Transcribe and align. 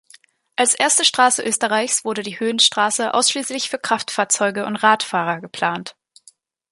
Als 0.55 0.73
erste 0.73 1.05
Straße 1.05 1.43
Österreichs 1.43 2.03
wurde 2.03 2.23
die 2.23 2.39
Höhenstraße 2.39 3.13
ausschließlich 3.13 3.69
für 3.69 3.77
Kraftfahrzeuge 3.77 4.65
und 4.65 4.77
Radfahrer 4.77 5.41
geplant. 5.41 5.95